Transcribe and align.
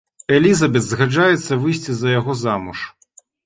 Элізабэт 0.37 0.83
згаджаецца 0.85 1.59
выйсці 1.67 1.91
за 2.01 2.17
яго 2.19 2.39
замуж. 2.43 2.87